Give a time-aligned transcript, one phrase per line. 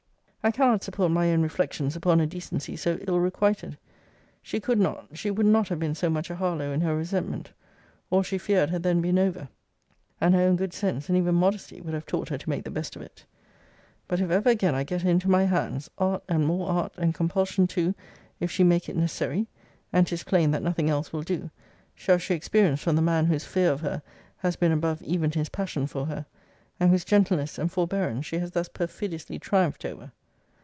[0.43, 3.77] I cannot support my own reflections upon a decency so ill requited.
[4.41, 7.51] She could not, she would not have been so much a Harlowe in her resentment.
[8.09, 9.49] All she feared had then been over;
[10.19, 12.71] and her own good sense, and even modesty, would have taught her to make the
[12.71, 13.23] best of it.
[14.07, 17.13] But if ever again I get her into my hands, art, and more art, and
[17.13, 17.93] compulsion too,
[18.39, 19.47] if she make it necessary,
[19.93, 21.51] [and 'tis plain that nothing else will do,]
[21.93, 24.01] shall she experience from the man whose fear of her
[24.37, 26.25] has been above even his passion for her;
[26.79, 30.11] and whose gentleness and forbearance she has thus perfidiously triumphed over.